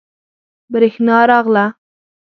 [0.71, 1.65] بریښنا راغله